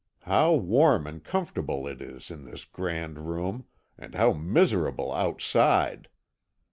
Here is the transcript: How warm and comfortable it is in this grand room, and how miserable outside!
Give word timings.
How 0.23 0.55
warm 0.55 1.05
and 1.05 1.23
comfortable 1.23 1.85
it 1.85 2.01
is 2.01 2.31
in 2.31 2.43
this 2.43 2.65
grand 2.65 3.27
room, 3.29 3.65
and 3.99 4.15
how 4.15 4.33
miserable 4.33 5.11
outside! 5.11 6.09